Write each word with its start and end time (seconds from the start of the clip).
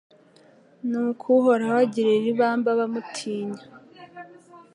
ni 0.89 0.99
ko 1.19 1.25
Uhoraho 1.37 1.77
agirira 1.85 2.27
ibambe 2.31 2.67
abamutinya 2.75 3.61